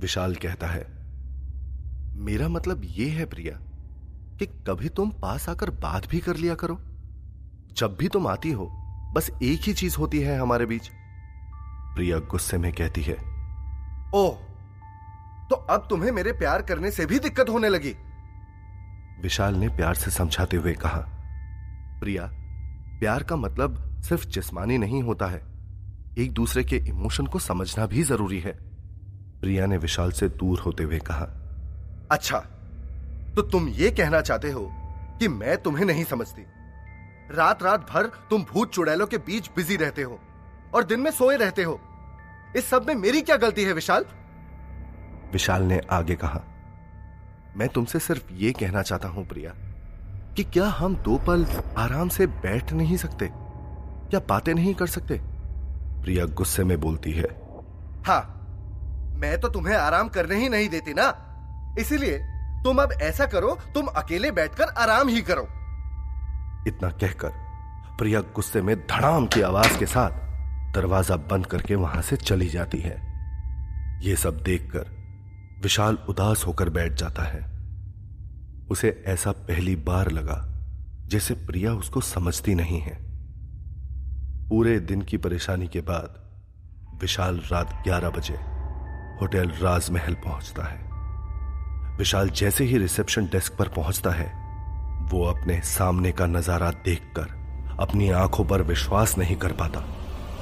विशाल 0.00 0.34
कहता 0.34 0.66
है, 0.66 0.84
मेरा 2.16 2.48
मतलब 2.48 2.82
यह 2.84 3.18
है 3.18 3.26
प्रिया, 3.26 3.56
कि 4.38 4.46
कभी 4.68 4.88
तुम 4.88 5.10
पास 5.12 5.48
आकर 5.48 5.70
बात 5.70 6.08
भी 6.08 6.20
कर 6.20 6.36
लिया 6.36 6.54
करो। 6.54 6.78
जब 7.76 7.96
भी 8.00 8.08
तुम 8.08 8.26
आती 8.26 8.50
हो, 8.50 8.68
बस 9.14 9.30
एक 9.42 9.60
ही 9.60 9.72
चीज़ 9.72 9.96
होती 9.96 10.20
है 10.20 10.38
हमारे 10.38 10.66
बीच। 10.66 10.88
प्रिया 11.94 12.18
गुस्से 12.30 12.58
में 12.58 12.72
कहती 12.72 13.02
है 13.02 13.16
ओ 14.14 14.28
तो 15.50 15.56
अब 15.56 15.86
तुम्हें 15.90 16.12
मेरे 16.12 16.32
प्यार 16.32 16.62
करने 16.62 16.90
से 16.90 17.06
भी 17.06 17.18
दिक्कत 17.18 17.48
होने 17.48 17.68
लगी। 17.68 17.94
विशाल 19.22 19.54
ने 19.54 19.68
प्यार 19.68 19.94
से 19.94 20.10
समझाते 20.10 20.56
हुए 20.56 20.72
कहा, 20.72 21.00
प्रिया, 22.00 22.30
प्यार 23.00 23.22
का 23.22 23.36
मतलब 23.36 24.02
सिर्फ़ 24.02 24.26
जिस्मानी 24.26 24.78
नहीं 24.78 25.02
होता 25.02 25.26
है। 25.26 25.51
एक 26.18 26.32
दूसरे 26.32 26.62
के 26.64 26.76
इमोशन 26.76 27.26
को 27.26 27.38
समझना 27.38 27.86
भी 27.86 28.02
ज़रूरी 28.02 28.38
है। 28.40 28.52
प्रिया 29.40 29.66
ने 29.66 29.76
विशाल 29.76 30.10
से 30.12 30.28
दूर 30.28 30.60
होते 30.60 30.82
हुए 30.82 30.98
कहा 30.98 31.24
अच्छा 32.12 32.38
तो 33.36 33.42
तुम 33.42 33.68
ये 33.68 33.90
कहना 33.90 34.20
चाहते 34.20 34.50
हो 34.50 34.66
कि 35.20 35.28
मैं 35.28 35.56
तुम्हें 35.62 35.84
नहीं 35.84 36.04
समझती? 36.04 36.42
रात 37.30 37.62
रात 37.62 37.88
भर 37.90 38.06
तुम 38.30 38.42
भूत 38.42 38.72
चुड़ैलों 38.72 39.06
के 39.06 39.18
बीच 39.18 39.50
बिज़ी 39.56 39.76
रहते 39.76 40.02
हो 40.02 40.18
और 40.74 40.84
दिन 40.84 41.00
में 41.00 41.10
सोए 41.10 41.36
रहते 41.36 41.62
हो। 41.62 41.80
इस 42.56 42.66
सब 42.66 42.86
में 42.88 42.94
मेरी 42.94 43.22
क्या 43.22 43.36
गलती 43.36 43.64
है, 43.64 43.72
विशाल? 43.72 44.04
विशाल 45.32 45.62
ने 45.62 45.80
आगे 45.90 46.14
कहा, 46.14 46.40
मैं 47.56 47.68
तुमसे 47.68 47.98
सिर्फ़ 47.98 48.32
ये 48.32 48.52
कहना 48.52 48.82
चाहता 48.82 49.08
हूँ, 49.08 49.26
प्रिया, 49.26 49.54
कि 50.36 50.44
क्या 50.44 50.66
हम 50.68 50.96
दो 50.96 51.18
पल 51.18 51.46
आराम 51.78 52.08
से 52.08 52.26
बैठ 52.26 52.72
नहीं 52.72 52.96
सकते? 52.96 53.28
क्या 54.10 54.20
बातें 54.28 54.54
नहीं 54.54 54.74
कर 54.74 54.86
सकते? 54.86 55.20
प्रिया 56.02 56.24
गुस्से 56.24 56.64
में 56.64 56.80
बोलती 56.80 57.12
है। 57.12 57.28
हाँ 58.06 58.22
मैं 59.16 59.40
तो 59.40 59.48
तुम्हें 59.48 59.76
आराम 59.76 60.08
करने 60.08 60.36
ही 60.36 60.48
नहीं 60.48 60.68
देती 60.68 60.94
ना। 60.94 61.04
इसीलिए 61.78 62.18
तुम 62.64 62.82
अब 62.82 62.92
ऐसा 62.92 63.26
करो 63.26 63.58
तुम 63.74 63.86
अकेले 63.86 64.30
बैठकर 64.30 64.64
आराम 64.64 65.08
ही 65.08 65.22
करो। 65.22 65.42
इतना 66.68 66.90
कहकर 66.90 67.30
प्रिया 67.98 68.20
गुस्से 68.20 68.62
में 68.62 68.76
धड़ाम 68.76 69.26
की 69.26 69.40
आवाज़ 69.40 69.78
के 69.78 69.86
साथ 69.86 70.10
दरवाज़ा 70.74 71.16
बंद 71.16 71.46
करके 71.46 71.74
वहाँ 71.74 72.02
से 72.02 72.16
चली 72.16 72.48
जाती 72.48 72.78
है। 72.78 72.96
यह 74.02 74.16
सब 74.16 74.42
देखकर 74.42 74.90
विशाल 75.62 75.98
उदास 76.08 76.44
होकर 76.46 76.68
बैठ 76.68 76.92
जाता 76.92 77.22
है। 77.22 77.40
उसे 78.70 79.02
ऐसा 79.06 79.32
पहली 79.32 79.76
बार 79.76 80.10
लगा 80.10 80.42
जैसे 81.08 81.34
प्रिया 81.46 81.72
उसको 81.74 82.00
समझती 82.00 82.54
नहीं 82.54 82.80
है। 82.80 83.11
पूरे 84.52 84.80
दिन 84.80 85.02
की 85.02 85.16
परेशानी 85.16 85.66
के 85.66 85.80
बाद 85.80 86.16
विशाल 87.00 87.38
रात 87.52 87.70
11 87.86 88.10
बजे 88.16 88.34
होटल 89.20 89.52
राजमहल 89.60 90.14
पहुँचता 90.14 90.62
है। 90.62 91.96
विशाल 91.96 92.30
जैसे 92.30 92.64
ही 92.64 92.78
रिसेप्शन 92.78 93.26
डेस्क 93.26 93.56
पर 93.58 93.68
पहुँचता 93.68 94.10
है, 94.10 94.26
वो 95.12 95.24
अपने 95.24 95.60
सामने 95.60 96.12
का 96.12 96.26
नज़ारा 96.26 96.70
देखकर 96.84 97.76
अपनी 97.80 98.10
आँखों 98.10 98.44
पर 98.44 98.62
विश्वास 98.62 99.16
नहीं 99.18 99.36
कर 99.36 99.52
पाता 99.52 99.84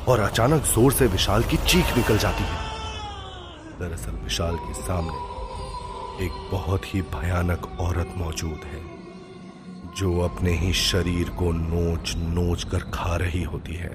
और 0.09 0.21
अचानक 0.21 0.65
ज़ोर 0.65 0.93
से 0.93 1.07
विशाल 1.07 1.45
की 1.45 1.57
चीख 1.57 1.97
निकल 1.97 2.19
जाती 2.19 2.45
है। 2.45 2.59
दरअसल 3.81 4.23
विशाल 4.25 4.57
के 4.57 4.75
सामने 4.75 6.25
एक 6.27 6.49
बहुत 6.53 6.95
ही 6.95 7.03
भयानक 7.15 7.77
औरत 7.81 8.15
मौजूद 8.17 8.61
है। 8.65 8.90
जो 9.97 10.19
अपने 10.21 10.53
ही 10.53 10.73
शरीर 10.73 11.29
को 11.29 11.51
नोच 11.53 12.15
नोच 12.17 12.65
कर 12.65 12.79
खा 12.95 13.17
रही 13.17 13.43
होती 13.43 13.75
है, 13.75 13.91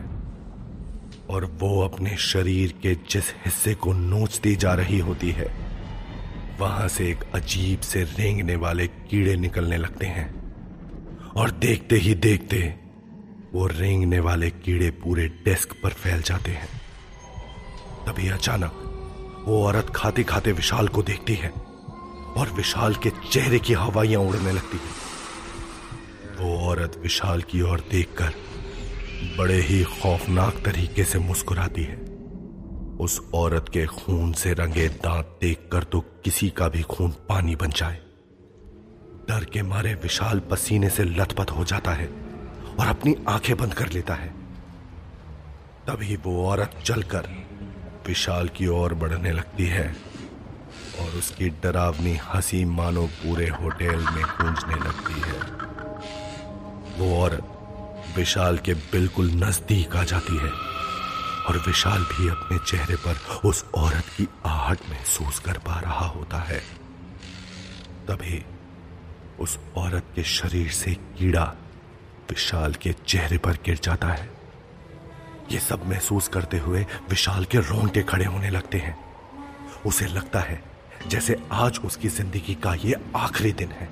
और 1.29 1.45
वो 1.59 1.81
अपने 1.81 2.15
शरीर 2.17 2.73
के 2.83 2.93
जिस 3.09 3.31
हिस्से 3.45 3.73
को 3.75 3.93
नोचती 3.93 4.55
जा 4.55 4.73
रही 4.73 4.99
होती 4.99 5.31
है, 5.31 5.47
वहाँ 6.59 6.87
से 6.87 7.09
एक 7.09 7.23
अजीब 7.35 7.79
से 7.79 8.03
रेंगने 8.03 8.55
वाले 8.55 8.87
कीड़े 8.87 9.35
निकलने 9.35 9.77
लगते 9.77 10.05
हैं। 10.05 10.27
और 11.37 11.51
देखते 11.51 11.95
ही 11.95 12.13
देखते 12.15 12.57
वो 13.53 13.67
रेंगने 13.67 14.19
वाले 14.19 14.49
कीड़े 14.49 14.89
पूरे 15.03 15.27
डेस्क 15.45 15.75
पर 15.83 15.89
फैल 15.93 16.21
जाते 16.21 16.51
हैं। 16.51 16.69
तभी 18.07 18.27
अचानक 18.29 19.43
वो 19.47 19.63
औरत 19.65 19.91
खाते 19.95 20.23
खाते 20.23 20.51
विशाल 20.51 20.87
को 20.87 21.03
देखती 21.03 21.35
है, 21.35 21.49
और 22.37 22.53
विशाल 22.55 22.95
के 22.95 23.09
चेहरे 23.31 23.59
की 23.59 23.73
हवाइयाँ 23.73 24.21
उड़ने 24.21 24.51
लगती 24.51 24.77
हैं। 24.77 25.04
वो 26.39 26.57
औरत 26.69 26.97
विशाल 26.97 27.41
की 27.41 27.61
ओर 27.61 27.79
देखकर 27.91 28.33
बड़े 29.37 29.59
ही 29.61 29.83
खौफनाक 29.83 30.53
तरीके 30.65 31.03
से 31.03 31.19
मुस्कुराती 31.19 31.83
है। 31.83 31.95
उस 32.99 33.19
औरत 33.33 33.69
के 33.73 33.85
खून 33.85 34.33
से 34.33 34.53
रंगे 34.53 34.87
दांत 34.87 35.37
देखकर 35.41 35.83
तो 35.83 35.99
किसी 36.23 36.49
का 36.49 36.67
भी 36.69 36.81
खून 36.81 37.11
पानी 37.29 37.55
बन 37.55 37.69
जाए। 37.69 37.99
डर 39.29 39.45
के 39.45 39.61
मारे 39.61 39.93
विशाल 39.93 40.39
पसीने 40.39 40.89
से 40.89 41.03
लथपथ 41.03 41.51
हो 41.51 41.65
जाता 41.65 41.91
है 41.91 42.07
और 42.79 42.87
अपनी 42.87 43.15
आँखें 43.27 43.55
बंद 43.57 43.73
कर 43.73 43.91
लेता 43.91 44.13
है। 44.13 44.27
तभी 45.87 46.15
वो 46.15 46.47
औरत 46.47 46.79
चलकर 46.85 47.29
विशाल 48.07 48.47
की 48.47 48.67
ओर 48.67 48.93
बढ़ने 48.93 49.31
लगती 49.31 49.65
है 49.65 49.87
और 51.01 51.17
उसकी 51.17 51.49
डरावनी 51.63 52.15
हँसी 52.23 52.65
मानो 52.65 53.05
पूरे 53.07 53.47
होटल 53.49 54.05
में 54.15 54.23
गूंजने 54.23 54.75
लगती 54.75 55.21
है। 55.21 55.64
वो 56.97 57.15
औरत 57.21 58.13
विशाल 58.17 58.57
के 58.57 58.73
बिल्कुल 58.91 59.31
नज़दीक 59.33 59.95
आ 59.95 60.03
जाती 60.03 60.37
है 60.37 60.49
और 61.47 61.57
विशाल 61.67 62.03
भी 62.03 62.27
अपने 62.29 62.57
चेहरे 62.67 62.95
पर 62.95 63.47
उस 63.47 63.63
औरत 63.75 64.05
की 64.17 64.27
आहट 64.45 64.89
महसूस 64.89 65.39
कर 65.39 65.57
पा 65.57 65.79
रहा 65.79 66.05
होता 66.07 66.37
है। 66.39 66.59
तभी 68.07 68.43
उस 69.39 69.57
औरत 69.77 70.05
के 70.15 70.23
शरीर 70.23 70.69
से 70.71 70.93
कीड़ा 71.17 71.43
विशाल 72.29 72.73
के 72.73 72.93
चेहरे 73.07 73.37
पर 73.37 73.57
गिर 73.65 73.79
जाता 73.83 74.07
है। 74.07 74.29
यह 75.51 75.59
सब 75.59 75.87
महसूस 75.87 76.27
करते 76.27 76.57
हुए 76.57 76.85
विशाल 77.09 77.45
के 77.45 77.57
रोंगटे 77.59 78.03
खड़े 78.03 78.25
होने 78.25 78.49
लगते 78.49 78.77
हैं। 78.77 78.97
उसे 79.85 80.05
लगता 80.07 80.39
है 80.39 80.63
जैसे 81.07 81.41
आज 81.53 81.79
उसकी 81.85 82.07
ज़िंदगी 82.09 82.53
का 82.55 82.73
ये 82.75 82.95
आखिरी 83.15 83.51
दिन 83.53 83.71
है। 83.71 83.89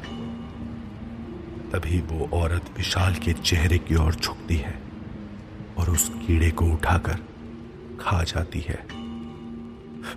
तभी 1.74 2.00
वो 2.00 2.30
औरत 2.34 2.66
विशाल 2.78 3.16
के 3.16 3.34
चेहरे 3.34 3.78
की 3.78 3.96
ओर 3.96 4.16
झुकती 4.16 4.56
है 4.56 4.82
और 5.78 5.90
उस 5.90 6.10
कीड़े 6.10 6.52
को 6.52 6.66
उठाकर 6.66 7.16
खा 8.02 8.24
जाती 8.24 8.60
है। 8.60 8.88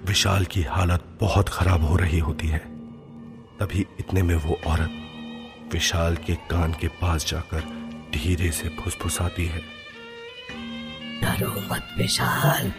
विशाल 0.06 0.44
की 0.44 0.62
हालत 0.62 1.18
बहुत 1.20 1.48
खराब 1.48 1.82
हो 1.82 1.96
रही 1.96 2.18
होती 2.18 2.48
है। 2.48 2.58
तभी 3.58 3.86
इतने 4.00 4.22
में 4.22 4.34
वो 4.34 4.58
औरत 4.66 4.90
विशाल 5.72 6.16
के 6.16 6.34
कान 6.34 6.72
के 6.72 6.88
पास 6.88 7.26
जाकर 7.26 7.60
धीरे 8.14 8.50
से 8.50 8.68
फुसफुसाती 8.68 9.46
है। 9.46 9.62
डरो 11.22 11.74
मत 11.74 11.88
विशाल। 11.98 12.72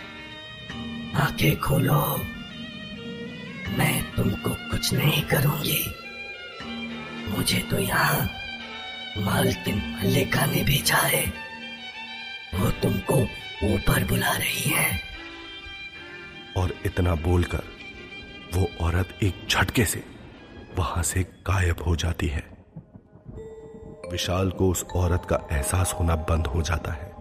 आँखें 1.16 1.60
खोलो। 1.60 2.18
मैं 3.78 4.16
तुमको 4.16 4.50
कुछ 4.50 4.94
नहीं 4.94 5.24
करूँगी। 5.24 5.94
मुझे 7.38 7.60
तो 7.60 7.80
यहाँ 7.80 8.37
मालकिन 9.22 10.00
मल्लिका 10.00 10.46
ने 10.46 10.64
भेजा 10.64 10.98
है। 10.98 11.34
वो 12.56 12.72
तुमको 12.72 13.16
ऊपर 13.64 14.04
बुला 14.04 14.32
रही 14.32 14.70
है। 14.70 15.00
और 16.58 16.76
इतना 16.86 17.16
बोलकर 17.16 17.62
वो 18.54 18.70
औरत 18.82 19.20
एक 19.24 19.48
झटके 19.50 19.86
से 19.86 20.04
वहाँ 20.78 21.04
से 21.04 21.24
गायब 21.24 21.76
हो 21.88 21.96
जाती 21.96 22.28
है। 22.28 22.44
विशाल 24.12 24.50
को 24.50 24.72
उस 24.72 24.84
औरत 24.84 25.28
का 25.30 25.48
एहसास 25.52 25.96
होना 26.00 26.16
बंद 26.16 26.48
हो 26.48 26.62
जाता 26.62 26.92
है। 26.92 27.18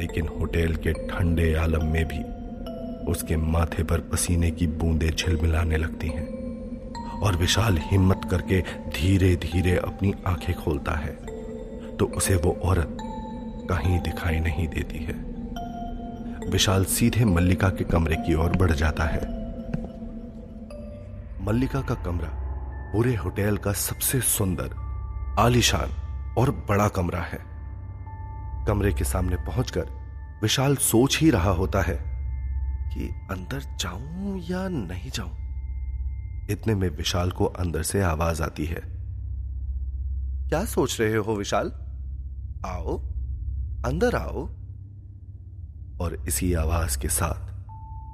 लेकिन 0.00 0.28
होटल 0.28 0.76
के 0.76 0.92
ठंडे 0.92 1.54
आलम 1.54 1.86
में 1.86 2.04
भी 2.04 2.44
उसके 3.12 3.36
माथे 3.36 3.82
पर 3.82 4.00
पसीने 4.00 4.50
की 4.50 4.66
बूंदें 4.66 5.10
झिलमिलाने 5.10 5.76
लगती 5.76 6.08
हैं। 6.08 6.33
और 7.24 7.36
विशाल 7.36 7.78
हिम्मत 7.82 8.20
करके 8.30 8.60
धीरे 8.90 9.34
धीरे 9.36 9.76
अपनी 9.76 10.12
आँखें 10.26 10.54
खोलता 10.54 10.92
है 10.92 11.12
तो 11.96 12.06
उसे 12.06 12.36
वो 12.36 12.56
औरत 12.64 12.98
कहीं 13.70 13.98
दिखाई 13.98 14.40
नहीं 14.40 14.66
देती 14.68 14.98
है। 14.98 15.14
विशाल 16.50 16.84
सीधे 16.84 17.24
मल्लिका 17.24 17.68
के 17.68 17.84
कमरे 17.84 18.16
की 18.16 18.34
ओर 18.34 18.56
बढ़ 18.56 18.72
जाता 18.72 19.04
है। 19.04 19.22
मल्लिका 21.44 21.80
का 21.80 21.94
कमरा 21.94 22.28
पूरे 22.92 23.14
होटल 23.14 23.56
का 23.56 23.72
सबसे 23.72 24.20
सुंदर, 24.20 24.70
आलीशान 25.38 25.90
और 26.38 26.50
बड़ा 26.68 26.88
कमरा 26.88 27.20
है। 27.22 27.38
कमरे 28.66 28.92
के 28.92 29.04
सामने 29.04 29.36
पहुंचकर 29.36 29.86
विशाल 30.42 30.76
सोच 30.82 31.18
ही 31.18 31.30
रहा 31.30 31.50
होता 31.52 31.82
है 31.82 31.96
कि 32.88 33.08
अंदर 33.30 33.62
जाऊँ 33.80 34.38
या 34.50 34.68
नहीं 34.68 35.10
जाऊँ। 35.10 35.43
इतने 36.50 36.74
में 36.74 36.88
विशाल 36.88 37.30
को 37.30 37.44
अंदर 37.44 37.82
से 37.82 38.02
आवाज़ 38.02 38.42
आती 38.42 38.64
है। 38.66 38.94
क्या 40.48 40.64
सोच 40.64 41.00
रहे 41.00 41.16
हो 41.16 41.36
विशाल? 41.36 41.72
आओ 42.66 42.98
अंदर 43.86 44.14
आओ। 44.14 44.46
और 46.00 46.24
इसी 46.28 46.54
आवाज़ 46.54 46.98
के 46.98 47.08
साथ 47.08 47.54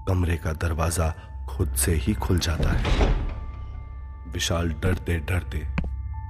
कमरे 0.08 0.36
का 0.36 0.52
दरवाज़ा 0.52 1.14
खुद 1.48 1.74
से 1.74 1.94
ही 1.94 2.14
खुल 2.14 2.38
जाता 2.38 2.70
है। 2.70 3.14
विशाल 4.32 4.72
डरते 4.72 5.18
डरते 5.18 5.68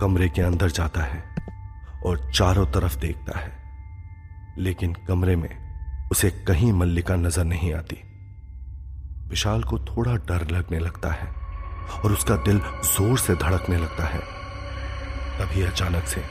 कमरे 0.00 0.28
के 0.28 0.42
अंदर 0.42 0.70
जाता 0.70 1.00
है 1.00 1.24
और 2.06 2.32
चारों 2.32 2.66
तरफ़ 2.66 2.98
देखता 2.98 3.38
है। 3.38 3.52
लेकिन 4.58 4.92
कमरे 4.92 5.36
में 5.36 5.70
उसे 6.08 6.30
कहीं 6.30 6.72
मल्लिका 6.72 7.16
नज़र 7.16 7.44
नहीं 7.44 7.74
आती। 7.74 7.96
विशाल 9.28 9.62
को 9.62 9.78
थोड़ा 9.78 10.16
डर 10.16 10.50
लगने 10.50 10.78
लगता 10.78 11.12
है। 11.12 11.39
और 12.04 12.12
उसका 12.12 12.36
दिल 12.36 12.60
ज़ोर 12.84 13.18
से 13.18 13.34
धड़कने 13.34 13.76
लगता 13.76 14.04
है। 14.04 14.20
तभी 15.38 15.62
अचानक 15.62 16.04
से 16.04 16.22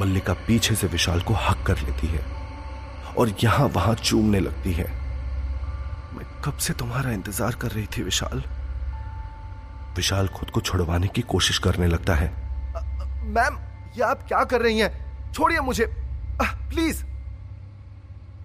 मल्लिका 0.00 0.32
पीछे 0.46 0.74
से 0.74 0.86
विशाल 0.86 1.20
को 1.20 1.34
हक 1.34 1.62
कर 1.66 1.78
लेती 1.78 2.06
है 2.06 2.24
और 3.18 3.34
यहाँ 3.44 3.66
वहाँ 3.66 3.94
चूमने 3.94 4.40
लगती 4.40 4.72
है। 4.72 4.86
मैं 6.14 6.26
कब 6.44 6.56
से 6.56 6.72
तुम्हारा 6.72 7.10
इंतज़ार 7.10 7.54
कर 7.54 7.70
रही 7.70 7.86
थी 7.86 8.02
विशाल? 8.02 8.42
विशाल 9.96 10.28
खुद 10.28 10.50
को 10.50 10.60
छुड़वाने 10.60 11.08
की 11.08 11.22
कोशिश 11.22 11.58
करने 11.58 11.86
लगता 11.86 12.14
है। 12.14 12.28
मैम 13.26 13.58
ये 13.96 14.02
आप 14.02 14.22
क्या 14.28 14.44
कर 14.44 14.60
रही 14.60 14.78
हैं? 14.78 15.32
छोड़िए 15.32 15.60
मुझे। 15.60 15.84
आ, 15.84 16.44
प्लीज़। 16.68 17.04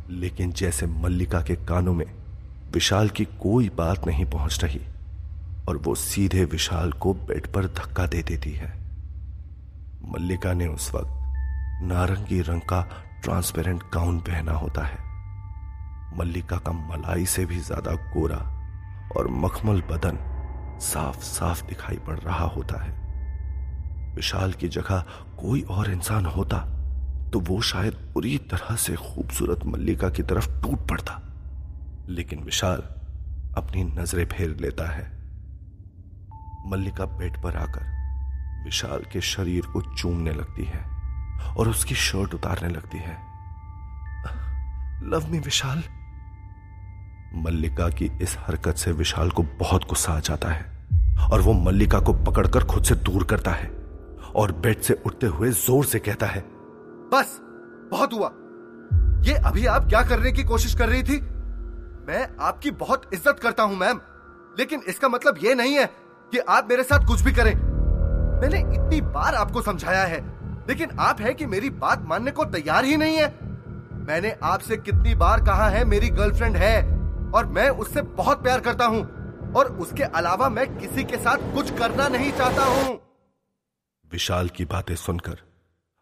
लेकिन 0.09 0.51
जैसे 0.51 0.87
मल्लिका 0.87 1.41
के 1.41 1.55
कानों 1.55 1.93
में 1.93 2.05
विशाल 2.73 3.09
की 3.09 3.25
कोई 3.25 3.69
बात 3.69 4.07
नहीं 4.07 4.25
पहुँच 4.25 4.63
रही 4.63 4.81
और 5.67 5.77
वो 5.77 5.95
सीधे 5.95 6.43
विशाल 6.45 6.91
को 6.91 7.13
बेड 7.13 7.47
पर 7.47 7.65
धक्का 7.67 8.05
दे 8.05 8.23
देती 8.23 8.51
है। 8.51 8.71
मल्लिका 10.09 10.53
ने 10.53 10.67
उस 10.67 10.93
वक्त 10.95 11.83
नारंगी 11.83 12.41
रंग 12.41 12.61
का 12.61 12.81
ट्रांसपेरेंट 13.23 13.83
गाउन 13.93 14.19
पहना 14.19 14.51
होता 14.51 14.83
है। 14.83 14.97
मल्लिका 16.17 16.57
का 16.57 16.71
मलाई 16.71 17.25
से 17.25 17.45
भी 17.45 17.59
ज़्यादा 17.59 17.91
गोरा 18.13 18.37
और 19.17 19.27
मखमल 19.27 19.81
बदन 19.81 20.17
साफ़ 20.81 21.21
साफ़ 21.21 21.65
दिखाई 21.65 21.97
पड़ 21.97 22.19
रहा 22.19 22.45
होता 22.47 22.83
है। 22.83 22.91
विशाल 24.15 24.53
की 24.53 24.67
जगह 24.67 25.05
कोई 25.39 25.61
और 25.61 25.91
इंसान 25.91 26.25
होता 26.25 26.57
तो 27.33 27.39
वो 27.39 27.61
शायद 27.61 27.93
पूरी 28.13 28.37
तरह 28.51 28.75
से 28.75 28.95
खूबसूरत 28.95 29.65
मल्लिका 29.65 30.09
की 30.09 30.23
तरफ़ 30.23 30.49
टूट 30.61 30.87
पड़ता। 30.89 31.19
लेकिन 32.09 32.39
विशाल 32.39 32.81
अपनी 33.57 33.83
नज़रें 33.83 34.25
फेर 34.25 34.55
लेता 34.59 34.89
है। 34.91 35.11
मल्लिका 36.65 37.05
बेड 37.05 37.41
पर 37.43 37.55
आकर 37.55 37.91
विशाल 38.65 39.03
के 39.13 39.21
शरीर 39.21 39.65
को 39.65 39.81
चूमने 39.93 40.31
लगती 40.31 40.65
है 40.65 40.83
और 41.55 41.69
उसकी 41.69 41.95
शर्ट 41.95 42.33
उतारने 42.33 42.69
लगती 42.69 42.97
है। 42.97 43.17
लव 45.09 45.27
मी 45.31 45.39
विशाल। 45.39 45.83
मल्लिका 47.43 47.89
की 47.89 48.05
इस 48.21 48.35
हरकत 48.39 48.75
से 48.75 48.91
विशाल 48.91 49.29
को 49.29 49.43
बहुत 49.59 49.87
गुस्सा 49.89 50.13
आ 50.13 50.19
जाता 50.19 50.49
है 50.49 51.27
और 51.31 51.41
वो 51.41 51.53
मल्लिका 51.53 51.99
को 51.99 52.13
पकड़कर 52.23 52.63
खुद 52.63 52.83
से 52.83 52.95
दूर 52.95 53.23
करता 53.23 53.51
है 53.51 53.67
और 54.35 54.51
बेड 54.51 54.81
से 54.81 54.93
उठते 55.05 55.27
हुए 55.27 55.49
ज़ोर 55.51 55.85
से 55.85 55.99
कहता 55.99 56.25
है, 56.25 56.41
बस, 57.13 57.39
बहुत 57.91 58.13
हुआ। 58.13 58.31
ये 59.23 59.33
अभी 59.39 59.65
आप 59.65 59.87
क्या 59.89 60.01
करने 60.03 60.31
की 60.31 60.43
कोशिश 60.43 60.75
कर 60.75 60.89
रही 60.89 61.03
थी? 61.03 61.19
मैं 62.07 62.27
आपकी 62.41 62.71
बहुत 62.71 63.09
इज़्ज़त 63.13 63.39
करता 63.39 63.63
हूँ, 63.63 63.77
मैम। 63.77 63.99
लेकिन 64.59 64.81
इसका 64.87 65.09
मतलब 65.09 65.37
ये 65.43 65.53
नहीं 65.55 65.73
है 65.73 65.85
कि 66.33 66.39
आप 66.39 66.69
मेरे 66.69 66.83
साथ 66.83 67.07
कुछ 67.07 67.21
भी 67.21 67.31
करें। 67.31 67.53
मैंने 68.41 68.59
इतनी 68.59 69.01
बार 69.01 69.35
आपको 69.35 69.61
समझाया 69.61 70.03
है, 70.03 70.19
लेकिन 70.67 70.97
आप 70.99 71.21
है 71.21 71.33
कि 71.33 71.45
मेरी 71.45 71.69
बात 71.69 72.05
मानने 72.05 72.31
को 72.31 72.45
तैयार 72.45 72.85
ही 72.85 72.97
नहीं 72.97 73.17
है। 73.17 73.27
मैंने 74.07 74.35
आपसे 74.43 74.77
कितनी 74.77 75.15
बार 75.15 75.43
कहा 75.45 75.67
है, 75.69 75.83
मेरी 75.85 76.09
गर्लफ्रेंड 76.09 76.57
है, 76.57 76.81
और 77.31 77.45
मैं 77.45 77.69
उससे 77.69 78.01
बहुत 78.01 78.43
प्यार 78.43 78.59
करता 78.59 78.85
हूँ, 78.85 79.01
और 79.53 79.71
उसके 79.77 80.03
अलावा 80.03 80.49
मैं 80.49 80.67
किसी 80.77 81.03
के 81.03 81.17
साथ 81.17 81.53
कुछ 81.53 81.71
करना 81.77 82.07
नहीं 82.07 82.31
चाहता 82.31 82.63
हूँ। 82.63 82.99
विशाल 84.11 84.49
की 84.49 84.65
बातें 84.65 84.95
सुनकर 84.95 85.37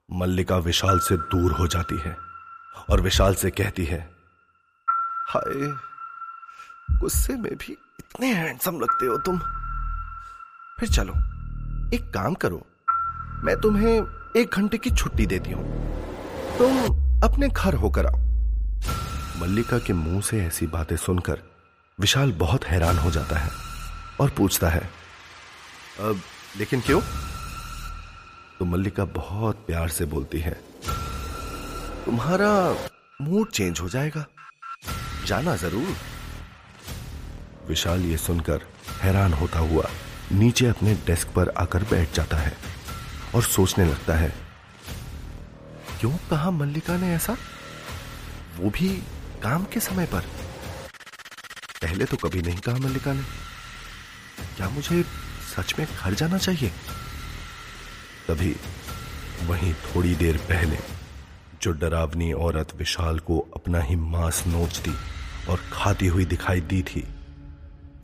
मल्लिका 0.10 0.58
विशाल 0.58 1.00
से 1.00 1.18
दूर 1.18 1.52
हो 1.52 1.68
जाती 1.68 2.00
है, 2.00 2.16
और 2.90 3.02
विशाल 3.02 3.36
से 3.36 3.50
कहती 3.52 3.86
है, 3.86 4.00
हाय, 5.30 5.72
गुस्से 7.00 7.36
में 7.36 7.56
भी 7.56 7.74
इतने 7.74 8.34
हैंडसम 8.34 8.80
लगते 8.80 9.06
हो 9.06 9.18
तुम। 9.18 9.42
फिर 10.82 10.90
चलो, 10.90 11.14
एक 11.96 12.10
काम 12.14 12.34
करो। 12.34 12.62
मैं 13.46 13.56
तुम्हें 13.62 14.38
एक 14.38 14.54
घंटे 14.54 14.78
की 14.78 14.90
छुट्टी 14.92 15.26
देती 15.26 15.52
हूँ। 15.52 15.64
तुम 16.58 17.22
अपने 17.24 17.48
घर 17.50 17.74
होकर 17.74 18.06
आओ। 18.06 18.18
मल्लिका 19.42 19.80
के 19.80 19.94
मुँह 19.94 20.22
से 20.22 20.42
ऐसी 20.46 20.68
बातें 20.68 20.96
सुनकर 20.98 21.44
विशाल 22.00 22.32
बहुत 22.40 22.66
हैरान 22.66 22.98
हो 22.98 23.12
जाता 23.12 23.40
है 23.40 23.52
और 24.22 24.30
पूछता 24.38 24.70
है, 24.70 24.82
अब, 26.00 26.22
लेकिन 26.58 26.82
क्यों? 26.82 27.02
तो 28.60 28.66
मल्लिका 28.66 29.06
बहुत 29.14 29.64
प्यार 29.68 29.90
से 29.92 30.06
बोलती 30.08 30.40
है, 30.40 30.60
तुम्हारा 32.06 32.54
मूड 33.22 33.52
चेंज 33.52 33.80
हो 33.80 33.90
जाएगा। 33.90 34.26
जाना 35.28 35.56
ज़रूर। 35.58 35.96
विशाल 37.70 38.02
ये 38.02 38.18
सुनकर 38.20 38.68
हैरान 39.02 39.34
होता 39.34 39.60
हुआ 39.62 39.90
नीचे 40.32 40.66
अपने 40.66 40.94
डेस्क 41.08 41.28
पर 41.28 41.50
आकर 41.58 41.84
बैठ 41.84 42.14
जाता 42.14 42.38
है 42.38 42.54
और 43.36 43.44
सोचने 43.44 43.86
लगता 43.86 44.16
है, 44.16 44.34
क्यों 46.00 46.12
कहा 46.30 46.52
मल्लिका 46.52 46.98
ने 46.98 47.14
ऐसा? 47.16 47.38
वो 48.58 48.70
भी 48.70 48.90
काम 49.44 49.64
के 49.64 49.80
समय 49.80 50.06
पर। 50.06 50.26
पहले 51.82 52.06
तो 52.06 52.18
कभी 52.18 52.42
नहीं 52.42 52.58
कहा 52.58 52.78
मल्लिका 52.78 53.14
ने। 53.14 53.24
क्या 54.58 54.70
मुझे 54.70 55.04
सच 55.56 55.74
में 55.80 55.88
घर 55.88 56.14
जाना 56.14 56.38
चाहिए? 56.38 56.72
तभी 58.28 58.56
वहीं 59.44 59.74
थोड़ी 59.74 60.16
देर 60.16 60.38
पहले 60.50 60.78
जो 61.62 61.72
डरावनी 61.72 62.32
औरत 62.34 62.76
विशाल 62.76 63.20
को 63.20 63.40
अपना 63.56 63.82
ही 63.82 63.96
मांस 63.96 64.44
नोचती 64.48 64.94
और 65.50 65.60
खाती 65.72 66.08
हुई 66.08 66.26
दिखाई 66.26 66.62
दी 66.62 66.82
थी 66.84 67.08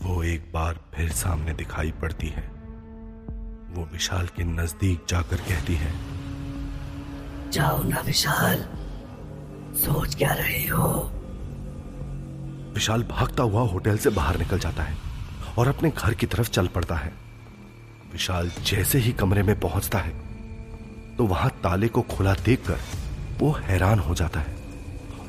वो 0.01 0.21
एक 0.23 0.51
बार 0.53 0.79
फिर 0.95 1.11
सामने 1.13 1.53
दिखाई 1.53 1.91
पड़ती 1.91 2.27
है। 2.27 2.43
वो 3.69 3.87
विशाल 3.91 4.27
के 4.27 4.43
नज़दीक 4.43 5.05
जाकर 5.09 5.37
कहती 5.37 5.75
है 5.75 5.91
जाओ 7.51 7.83
ना 7.83 8.01
विशाल 8.01 8.59
सोच 9.75 10.15
क्या 10.15 10.33
रहे 10.33 10.65
हो? 10.67 10.89
विशाल 12.73 13.03
भागता 13.03 13.43
हुआ 13.43 13.61
होटल 13.61 13.97
से 13.97 14.09
बाहर 14.09 14.37
निकल 14.37 14.59
जाता 14.59 14.83
है 14.83 14.97
और 15.57 15.67
अपने 15.67 15.89
घर 15.89 16.13
की 16.13 16.25
तरफ़ 16.25 16.49
चल 16.49 16.67
पड़ता 16.67 16.95
है। 16.95 17.13
विशाल 18.11 18.51
जैसे 18.65 18.99
ही 18.99 19.11
कमरे 19.13 19.43
में 19.43 19.59
पहुँचता 19.59 19.99
है 19.99 20.11
तो 21.17 21.25
वहाँ 21.25 21.49
ताले 21.63 21.87
को 21.87 22.01
खुला 22.09 22.33
देखकर 22.45 22.79
वो 23.39 23.51
हैरान 23.61 23.99
हो 23.99 24.15
जाता 24.15 24.39
है 24.39 24.55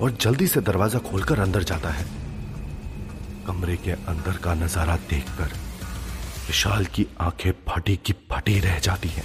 और 0.00 0.10
जल्दी 0.20 0.46
से 0.46 0.60
दरवाज़ा 0.60 0.98
खोलकर 1.00 1.40
अंदर 1.40 1.62
जाता 1.62 1.90
है। 1.90 2.04
कमरे 3.48 3.76
के 3.76 3.90
अंदर 3.90 4.36
का 4.36 4.54
नज़ारा 4.54 4.96
देखकर 4.96 5.52
विशाल 6.46 6.84
की 6.84 7.06
आँखें 7.20 7.52
फटी 7.68 7.96
की 7.96 8.12
फटी 8.12 8.60
रह 8.60 8.78
जाती 8.78 9.08
हैं। 9.08 9.24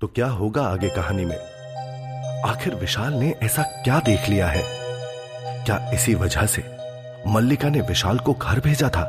तो 0.00 0.06
क्या 0.06 0.26
होगा 0.26 0.62
आगे 0.62 0.88
कहानी 0.88 1.24
में? 1.24 1.36
आखिर 2.46 2.74
विशाल 2.74 3.12
ने 3.12 3.34
ऐसा 3.42 3.62
क्या 3.62 3.98
देख 3.98 4.28
लिया 4.28 4.48
है? 4.48 4.62
क्या 5.64 5.90
इसी 5.90 6.14
वजह 6.14 6.46
से 6.46 6.64
मल्लिका 7.26 7.68
ने 7.68 7.80
विशाल 7.80 8.18
को 8.18 8.32
घर 8.32 8.60
भेजा 8.60 8.88
था? 8.88 9.04